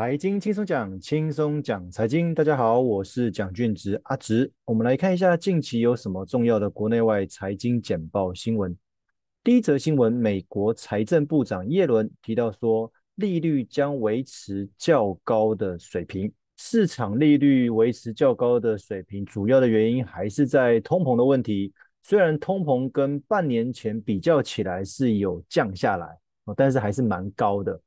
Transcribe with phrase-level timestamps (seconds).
[0.00, 2.34] 财经轻松讲，轻松讲财经。
[2.34, 4.50] 大家好，我是蒋俊植阿植。
[4.64, 8.74] 我们来看一下近期有什么重要的国内外财经简报新闻。
[9.44, 16.32] 第一则新闻，美国财政部长耶伦提到说，利率将维持较高的水平。
[16.56, 21.74] 市场利率维持较高的水平，主要的原因还是在通膨的问题。
[22.00, 26.08] 虽然通膨跟半年前比较起来是有降下来，
[26.56, 27.78] 但是还是蛮高的。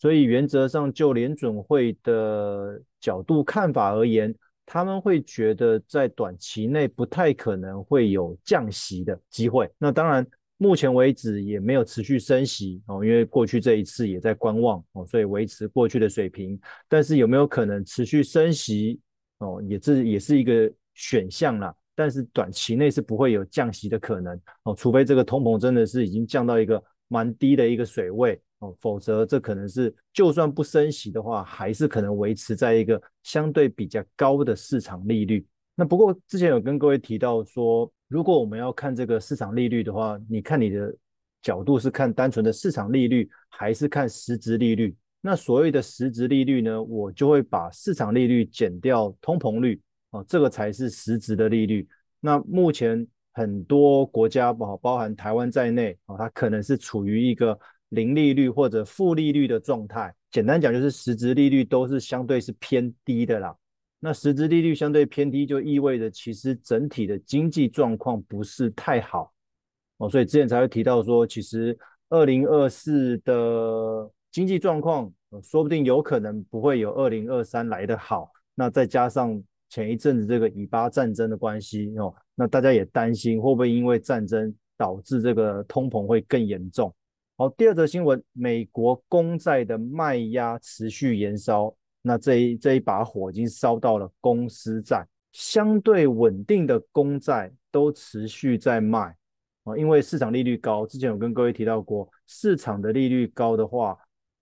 [0.00, 9.70] 所以原则上，就联准会的角度看法而言，他们会觉得在短期内不太可能会有降息的机会。
[9.76, 16.58] 那当然，目前为止也没有持续升息哦，因为过去这一次也在观望哦，所以维持过去的水平。
[16.88, 18.98] 但是有没有可能持续升息
[19.40, 21.74] 哦，也是也是一个选项啦。
[21.94, 35.44] 但是短期内是不会有降息的可能哦，除非这个通膨真的是已经降到一个蛮低的一个水位哦，否则这可能是就算不升息的话，还是可能维持在一个相对比较高的市场利率。
[35.74, 40.94] 那不过之前有跟各位提到说，如果我们要看这个市场利率的话，你看你的
[41.42, 44.94] 角度是看单纯的市场利率，还是看实质利率？
[45.22, 49.80] 那所谓的实质利率呢，我就会把市场利率减掉通膨率。
[50.10, 51.88] 哦，这个才是实质的利率。
[52.18, 57.58] 那目前很多国家，包包含台湾在内，哦，它可能是处于一个
[57.90, 60.12] 零利率或者负利率的状态。
[60.30, 63.54] 简单讲，就是实质利率都是相对是偏低的啦。
[63.98, 69.32] 那实质利率相对偏低，就意味着其实整体的经济状况不是太好。
[69.98, 78.30] 哦，所以之前才会提到说，其实二零二四的经济状况，说不定有可能不会有二零二三来的好。
[78.54, 86.94] 那再加上前一阵子这个以巴战争的关系哦，那大家也担心会不会因为战争导致这个通膨会更严重。
[87.40, 99.16] 好，第二则新闻，美国公债的卖压持续延烧，那这一这一把火已经烧到了公司债，相对稳定的公债都持续在卖
[99.64, 103.96] 啊，因为市场利率高，之前有跟各位提到过，市场的利率高的话，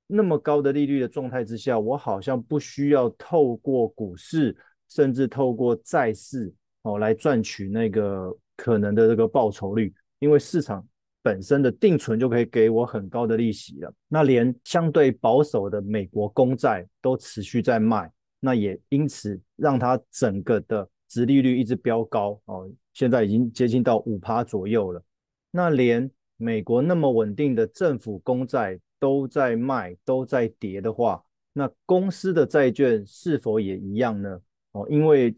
[0.08, 4.56] 那么高的利率的状态之下，我好像不需要透过股市。
[4.88, 10.84] 甚至透过债市哦来赚取那个可能的这个报酬率，因为市场
[11.28, 13.92] 本身的定存就可以给我很高的利息了。
[14.08, 25.02] 那连相对保守的美国公债都持续在卖，那也因此让它整个的殖利率一直飙高哦，现在已经接近到五趴左右了。
[25.50, 31.22] 那连美国那么稳定的政府公债都在卖，都在跌的话，
[31.52, 34.40] 那公司的债券是否也一样呢？
[34.72, 35.36] 哦，因为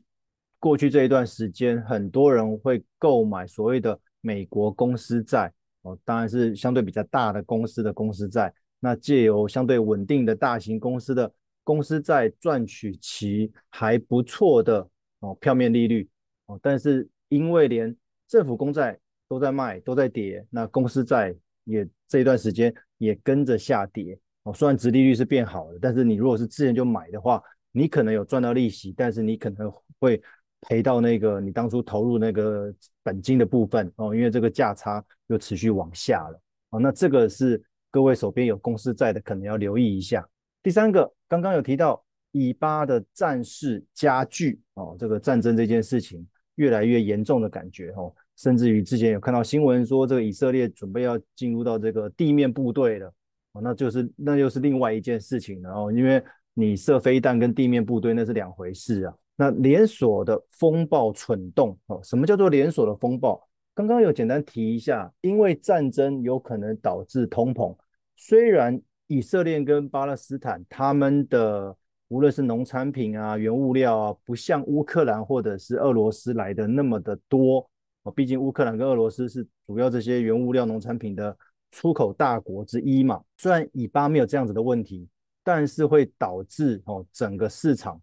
[0.61, 5.53] 过去这一段时间，很多人会购买所谓的美国公司债，
[5.83, 11.33] 哦，当然是相对比较大的公司的公司债，那借由相对稳定的大型公司的
[11.65, 14.89] 公司债赚取其还不错的
[15.21, 16.09] 哦票面利率，
[16.47, 17.95] 哦，但是因为连
[18.27, 18.99] 政府公债
[19.29, 27.43] 都在卖，都在跌，那公司债也这一段时间也跟着下跌，哦，虽然殖利率是变好了，但是你如果是之前就买的话，
[27.73, 30.21] 你可能有赚到利息，但是你可能会
[30.63, 32.73] 赔到那个你当初投入那个
[33.03, 36.41] 本金的部分哦，因为这个价差又持续往下了
[36.71, 36.81] 哦。
[36.81, 40.27] 那这个是各位手边有公司债的，可能要留意一下。
[40.63, 46.27] 第三个，刚刚有提到以巴的战事加剧哦，这个战争这件事情
[46.57, 53.13] 越来越严重的感觉哦，甚至于之前有看到新闻说，这个以色列准备要进入到这个地面部队了
[53.53, 56.23] 哦，那就是那又是另外一件事情了哦，因为。
[56.53, 59.15] 你射飞弹跟地面部队那是两回事啊。
[59.41, 63.43] 那连锁的风暴蠢动哦，什么叫做连锁的风暴？
[63.75, 67.75] 刚刚有简单提一下，因为战争有可能导致通膨。
[68.17, 71.75] 虽然以色列跟巴勒斯坦他们的
[72.09, 77.67] 无论是农产品啊、原物料啊，不像乌克兰或者是俄罗斯来的那么的多
[78.03, 81.35] 哦，毕竟乌克兰跟俄罗斯是主要这些原物料、农产品的
[81.71, 83.23] 出口大国之一嘛。
[83.39, 85.09] 虽然以巴没有这样子的问题。
[85.43, 87.99] 但是会导致哦整个市场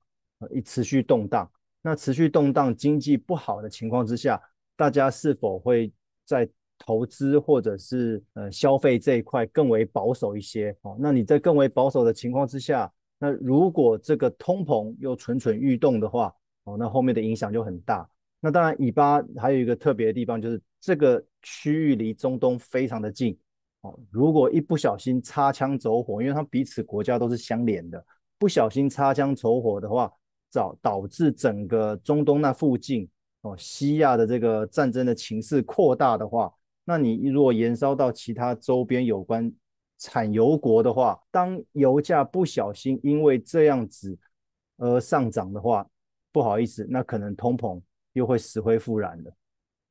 [0.51, 1.49] 一持续动荡，
[1.81, 4.41] 那持续动荡、经济不好的情况之下，
[4.75, 5.91] 大家是否会
[6.25, 6.47] 在
[6.77, 10.75] 投资或者是呃消费这一块更为保守一些？
[10.81, 16.33] 哦，那你在更为保守的情况之下，那如果这个通膨又蠢蠢欲动的话，
[16.65, 18.07] 哦，那后面的影响就很大。
[18.39, 23.35] 那当然，以巴还有一个特别的地方，就是这个区域离中东非常的近。
[23.81, 28.05] 哦，如果一不小心擦枪走火，因为它彼此国家都是相连的，
[28.37, 30.13] 不小心擦枪走火的话，
[30.57, 33.07] 导导致整个中东那附近
[33.41, 36.51] 哦，西亚的这个战争的情势扩大的话，
[36.83, 39.53] 那你如果延烧到其他周边有关
[39.99, 44.17] 产油国的话，当油价不小心因为这样子
[44.77, 45.87] 而上涨的话，
[46.31, 47.79] 不好意思，那可能通膨
[48.13, 49.31] 又会死灰复燃了。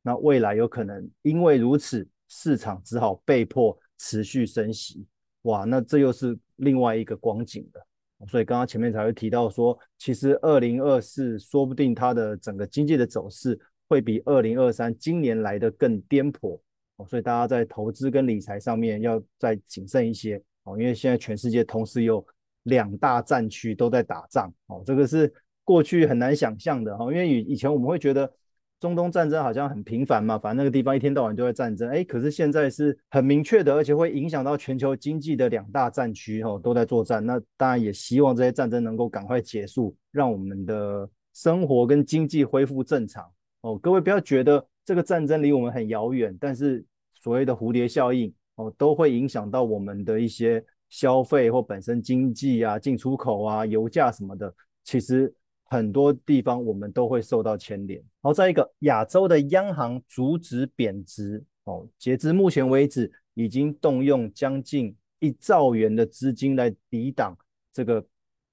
[0.03, 5.07] 那未来有可能因为如此，市场只好被迫持续升息。
[5.43, 7.87] 哇，那这又是另外一个光景了。
[8.29, 13.59] 所以刚刚前面才会提到说，其实二零二四说不定它的整个经济的走势
[13.89, 16.59] 会比二零二三今年来的更颠簸。
[17.07, 20.43] 所以大家在投资跟理财上面要再谨慎一些。
[20.65, 22.27] 哦，因为现在全世界同时有
[22.63, 24.51] 两大战区都在打仗。
[24.69, 25.31] 哦，这个是
[25.62, 26.97] 过去很难想象的。
[26.97, 28.33] 哈，因为以以前我们会觉得
[28.81, 37.25] 中东战争好像很频繁嘛，反正那个地方一天到晚都在战争，哎，可是现在是很明确的，而且会影响到全球经济的两大战区哦，都在作战。
[37.25, 43.25] 那当然也希望这些战争能够赶快结束，让我们的生活跟经济恢复正常
[43.62, 43.78] 哦。
[43.78, 44.67] 各位不要觉得。
[44.87, 54.55] 这个战争离我们很遥远，但是所谓的蝴蝶效应哦，都会影响到我们的一些消费或本身经济啊、进出口啊、油价什么的。
[54.84, 55.34] 其实
[55.67, 58.03] 很多地方我们都会受到牵连。
[58.23, 67.37] 好，再一个，亚洲的央行阻止贬值哦，截至目前为止，已经动用将近一兆元的资金来抵挡
[67.73, 68.05] 这个。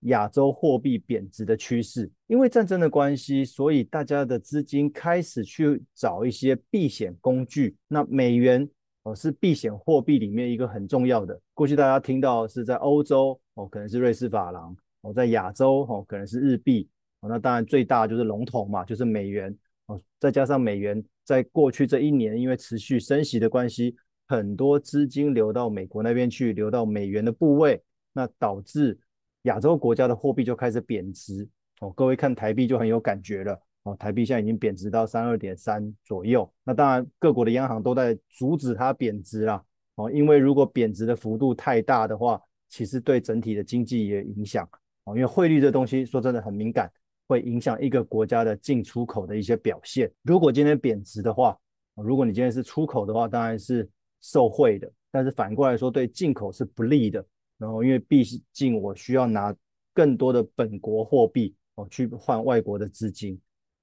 [0.07, 7.77] 亚洲货币贬值的趋势，因为战争的关系，所以大家的资金开始去找一些避险工具。
[7.87, 8.69] 那美元
[9.03, 11.39] 哦是避险货币里面一个很重要的。
[11.53, 16.89] 过去大家听到是在欧洲哦，可能是瑞士法郎哦，在亚洲哦，可能是日币。
[17.29, 19.55] 那当然最大就是龙头嘛，就是美元
[19.87, 19.99] 哦。
[20.19, 23.95] 再加上美元在过去这一年，因为持续升息的关系，
[24.27, 27.83] 很多资金流到美国那边去，流到美元的部位，
[28.13, 28.99] 那导致。
[29.43, 31.45] 亚洲国家的货币就开始贬值
[31.81, 36.49] 哦，各位看台币就很有感觉了哦，台币现在已经贬值到三二点三左右。
[36.63, 39.61] 那当然，各国的央行都在阻止它贬值啦
[39.95, 44.65] 哦，因为如果贬值的幅度太大的话，其实对整体的经济也影响
[45.03, 46.89] 哦，因为汇率这东西说真的很敏感，
[47.33, 50.11] 会影响一个国家的进出口的一些表现。
[50.21, 51.57] 如果今天贬值的话，
[51.95, 53.89] 如果你今天是出口的话，当然是
[54.21, 57.25] 受惠的，但是反过来说，对进口是不利的。
[57.57, 59.55] 然后，因为毕竟我需要拿
[59.93, 63.39] 更多的本国货币哦去换外国的资金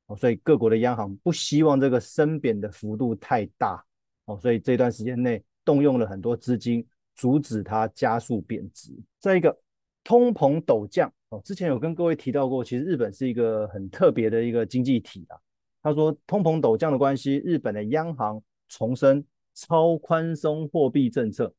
[0.06, 3.84] 哦，所以各国的央行不希望这个升贬的幅度太大
[4.26, 6.86] 哦，所以这段时间内动用了很多资金
[7.16, 8.92] 阻止它加速贬值。
[9.18, 9.56] 再一个，
[10.04, 15.38] 通膨陡降哦，之前有跟各位提到过，其实日本是一个很特别的一个经济体啊。
[15.82, 19.24] 他说，通膨陡降的关系，日本的央行重申
[19.54, 21.52] 超宽松货币政策。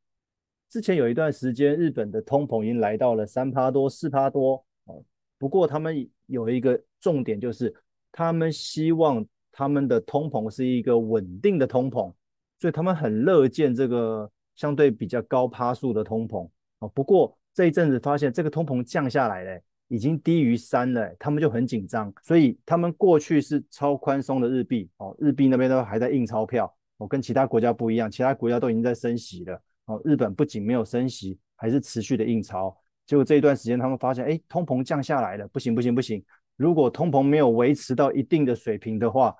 [0.69, 5.03] 之前有一段时间，日本的通膨已经来到了三趴多、四趴多哦。
[5.37, 7.73] 不过他们有一个重点，就是
[8.11, 12.13] 他们希望他们的通膨是一个稳定的通膨，
[12.59, 16.47] 所以他们很乐见这个相对比较高趴数的通膨
[16.79, 16.87] 哦。
[16.89, 22.13] 不过这一阵子发现这个通膨降下来了，已经低于三了，他们就很紧张。
[22.23, 29.61] 所以他们过去是超宽松的日币哦，日币那边都还在印钞票哦，跟其他国家不一样，其他国家都已经在升息了。
[29.85, 32.75] 哦，日本不仅没有升息，还是持续的印钞。
[33.05, 36.23] 结果这一段时间，他们发现，哎，通膨降下来了，不行不行不行。
[36.55, 39.35] 如果通膨没有维持到一定的水平的话，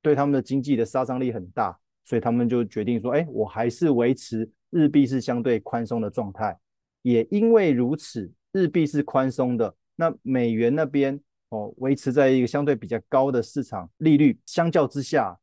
[0.00, 1.78] 对他们的经济的杀伤力很大。
[2.04, 6.58] 所以他们就决定说，哎，我还是维持日币是相对宽松的状态。
[7.02, 11.20] 也因为如此，日币是宽松的，那美元那边
[11.50, 15.38] 哦，维持在一个相对比较高的市场利率，相较之下，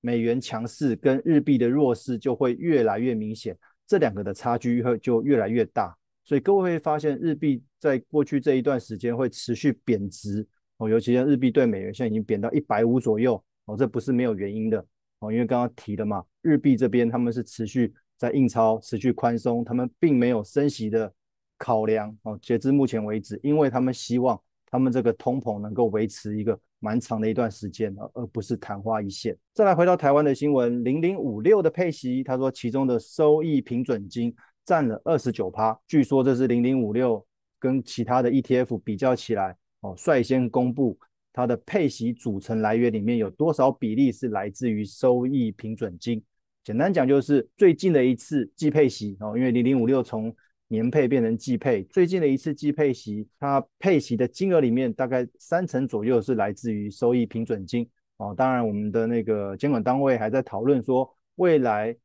[0.00, 3.56] 美元强势跟日币的弱势就会越来越明显。
[3.86, 14.78] 这两个的差距会就越来越大，所以各位会发现日币在过去这一段时间会持续贬值哦，尤其像日币对美元现在已经贬到一百五左右哦，这不是没有原因的
[15.18, 21.10] 哦，因为刚刚提了嘛，日币这边他们是持续在印钞、持续宽松，他们并没有升息的
[21.56, 24.38] 考量哦，截至目前为止，因为他们希望
[24.70, 26.60] 他们这个通膨能够维持一个。
[26.82, 29.36] 蛮长的一段时间，而不是昙花一现。
[29.52, 34.34] 再来回到台湾的新闻，零零五六的配息，他说其中的收益平准金
[34.64, 37.22] 占了二十九趴，据说这是零零五六
[37.58, 40.98] 跟其他的 ETF 比较起来，哦，率先公布
[41.34, 46.22] 它的配息组成来源里面有多少比例是来自于收益平准金。
[46.70, 50.32] 简单讲就是最近的一次季配息哦，因为零零五六从
[50.68, 57.84] 年配变成季配，最近的一次季配息，它配息的金额里面大概三成左右是来自于收益平准金
[58.18, 58.32] 哦。
[58.38, 61.96] 当然，我们的那个监管单位还在讨论说，未来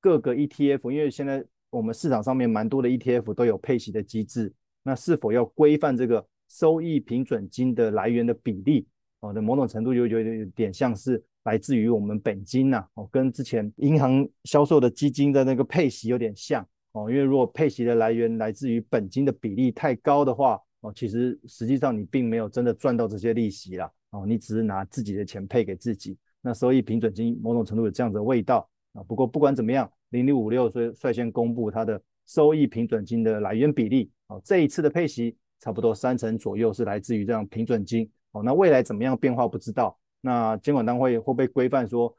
[0.00, 8.86] 各个 ETF，因为现在我们市场上面蛮多的 ETF 都有配息的机制，那是否要规范这个收益平准金的来源的比例
[9.18, 9.32] 哦？
[9.32, 16.66] 的某种程度就有有点像是来自于我们本金呐哦，跟之前银行销售的基金的那个配息有点像。
[16.92, 29.02] 哦，因为如果配息的来源来自于本金的比例太高的话，哦，其实实际上你并没有真的赚到这些利息啦，哦，你只是拿自己的钱配给自己，那收益平准金某种程度有这样的味道啊。
[29.04, 42.16] 不过不管怎么样，零零五六率率先公布它的收益平准金的来源比例，哦，这一次的配息差不多三成左右是来自于这样平准金，哦，那未来怎么样变化不知道，那监管单位会不会规范说？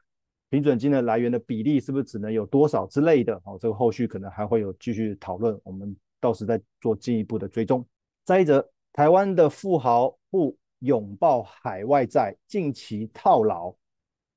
[0.50, 3.34] 平准金的来源的比例是不是只能有多少之类的？
[3.44, 7.84] 哦，这个后续可能还会有继续讨论，我们到时再做进一步的追踪。
[8.24, 13.74] 再一则，台湾的富豪不拥抱海外债，近期套牢，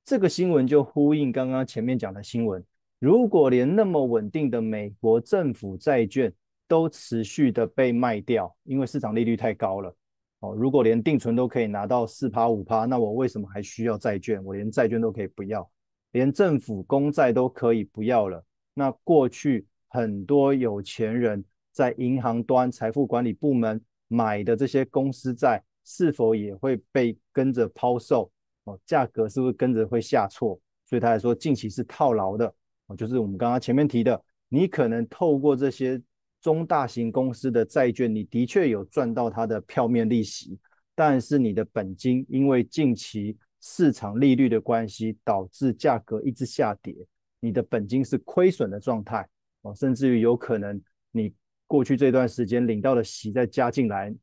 [0.03, 2.65] 这个新闻就呼应刚刚前面讲的新闻。
[2.97, 6.33] 如果连那么稳定的美国政府债券
[6.67, 9.95] 都持续的被卖掉，因为市场利率太高了。
[10.39, 14.43] 哦，如果连定存都可以拿到四趴五趴，那我为什么还需要债券？
[14.43, 15.67] 我连债券都可以不要。
[16.11, 28.31] 连政府公债都可以不要了，那过去很多有钱人在银行端财富管理部门买的这些公司债，是否也会被跟着抛售？
[28.63, 30.59] 哦，价格是不是跟着会下挫？
[30.85, 32.51] 所以他还说近期是套牢的。
[32.87, 36.01] 哦，就是我们刚刚前面提的，你可能透过这些
[36.47, 40.57] 中大型公司的债券，你的确有赚到它的票面利息，
[40.95, 46.95] 但是你的本金因为近期市场利率的关系导致价格一直下跌，
[47.41, 49.27] 你的本金是亏损的状态
[49.63, 51.33] 哦，甚至于有可能你
[51.65, 54.15] 过去这段时间领到的息再加进来，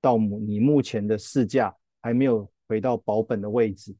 [0.00, 3.94] 到你目前的市价还没有回到保本的位置。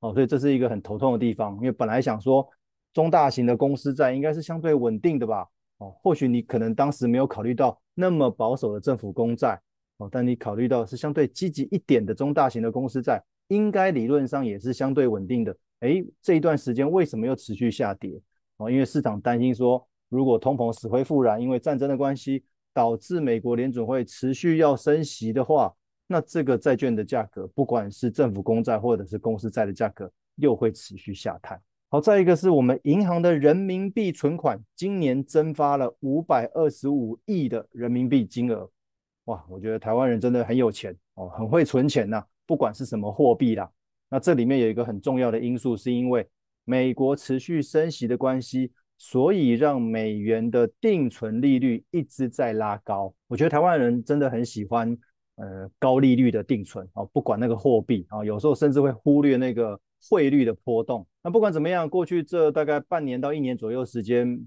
[0.00, 2.46] 哦，所以这是一个很头痛的地方，因为本来想说
[2.92, 5.48] 中大型的公司债应该是相对稳定的吧
[5.80, 9.60] 哦，或许你可能当时没有考虑到那么保守的政府公债
[9.98, 13.22] 哦，但你考虑到是相对积极一点的中大型的公司债。
[13.48, 18.22] 应该理论上也是相对稳定的，诶，这一段时间为什么又持续下跌？
[18.58, 25.74] 哦，因为市场担心说，如果通膨死灰复燃，因为战争的关系导致美国联准会持续要升息的话，
[26.06, 31.60] 那这个债券的价格，不管是政府公债或者是公司债的价格，又会持续下探。
[31.92, 38.70] 好，再一个是我们银行的人民币存款，今年增发了五百二十五亿的人民币金额，
[39.24, 43.68] 哇，我觉得台湾人真的很有钱哦，很会存钱呐、不管是什么货币啦，
[44.08, 46.24] 那这里面有一个很重要的因素，是因为
[46.64, 53.12] 美国持续升息的关系，所以让美元的定存利率一直在拉高。
[53.26, 54.96] 我觉得台湾人真的很喜欢
[55.34, 59.76] 呃高利率的定存哦，不管那个货币啊，有时候甚至会忽略那个
[60.08, 61.06] 汇率的波动。
[61.22, 64.46] 那不管怎么样，过去这大概半年到一年左右时间，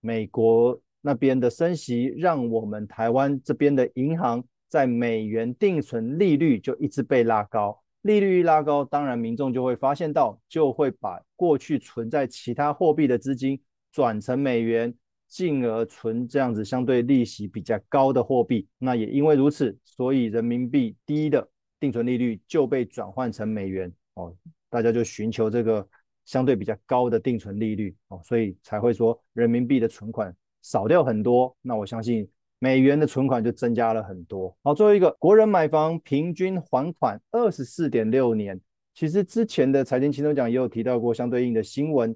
[0.00, 4.44] 美国那边的升息，让我们台湾这边的银行。
[4.70, 13.60] 在美元定存利率就一直被拉高，利率一拉高，当然民众就会发现到，就会把过去存在其他货币的资金
[13.90, 14.94] 转成美元，
[15.26, 18.68] 进而存这样子相对利息比较高的货币。
[18.78, 24.32] 那也因为如此，所以人民币低的定存利率就被转换成美元哦，
[24.70, 25.86] 大家就寻求这个
[26.24, 31.54] 相对比较高的定存利率哦，所以才会说人民币的存款少掉很多。
[31.60, 32.26] 那我相信。
[32.62, 34.54] 美元的存款就增加了很多。
[34.62, 38.60] 好，最后一个，国人买房平均还款二十四点六年。
[38.92, 42.14] 其实之前的财经轻松讲也有提到过相对应的新闻，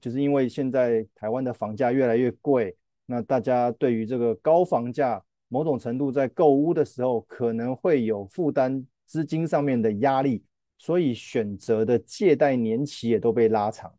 [0.00, 10.44] 就是因为现在台湾的房价越来越贵，那大家对于这个高房价，某种程度在购屋的时候可能会有负担资金上面的压力，
[10.80, 13.92] 所以选择的借贷年期也都被拉长。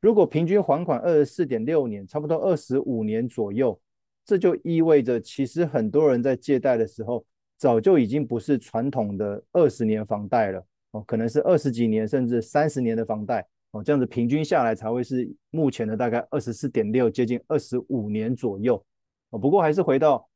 [0.00, 3.80] 如果平均还款二十四点六年，差不多二十五年左右。
[4.24, 7.24] 这就意味着，其实很多人在借贷的时候，
[7.56, 18.84] 早就已经不是传统的二十年房贷了哦，可能是二十几年甚至三十年的房贷哦，这样子平均下来才会是目前的大概二十四点六，接近二十五年左右
[19.30, 19.38] 哦。
[19.38, 20.28] 不过还是回到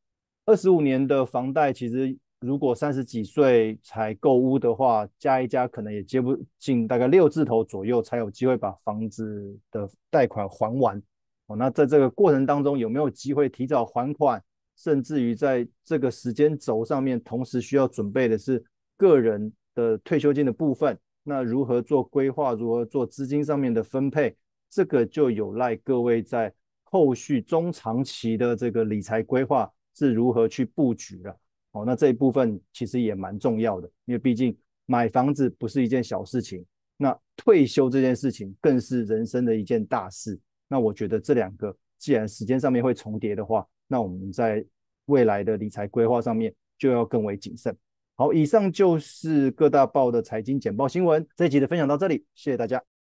[0.46, 11.00] 二十五年的房贷，其实如果三十几岁才购屋的话，加一加可能也接不进大概六字头左右，才有机会把房子的贷款还完。
[11.46, 14.42] 哦那在这个过程当中，有没有机会提早还款，
[14.76, 18.62] 甚至于在这个时间轴上面，同时需要准备的是
[18.96, 20.98] 个人的退休金的部分？
[21.22, 22.52] 那如何做规划？
[22.52, 24.36] 如何做资金上面的分配？
[24.68, 31.36] 这个就有赖各位在后续中长期的这个理财规划是如何去布局了。
[31.72, 36.64] 哦，那这一部分其实也蛮重要的，因为毕竟买房子不是一件小事情，
[36.96, 40.38] 那退休这件事情更是人生的一件大事。
[40.68, 44.64] 那我觉得这两个既然时间上面会重叠的话，那我们在
[45.06, 47.76] 未来的理财规划上面就要更为谨慎。
[48.16, 52.91] 好，以上就是各大报的财经简报新闻，这一集的分享到这里，谢谢大家。